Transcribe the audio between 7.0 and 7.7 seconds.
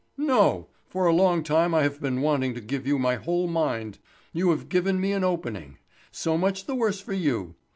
you.